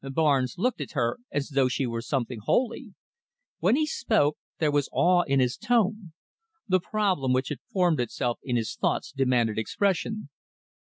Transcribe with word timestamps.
Barnes 0.09 0.57
looked 0.57 0.81
at 0.81 0.93
her 0.93 1.19
as 1.31 1.49
though 1.49 1.67
she 1.67 1.85
were 1.85 2.01
something 2.01 2.39
holy. 2.39 2.95
When 3.59 3.75
he 3.75 3.85
spoke, 3.85 4.35
there 4.57 4.71
was 4.71 4.89
awe 4.91 5.21
in 5.27 5.39
his 5.39 5.57
tone. 5.57 6.13
The 6.67 6.79
problem 6.79 7.33
which 7.33 7.49
had 7.49 7.59
formed 7.71 7.99
itself 7.99 8.39
in 8.43 8.55
his 8.55 8.73
thoughts 8.75 9.11
demanded 9.11 9.59
expression. 9.59 10.29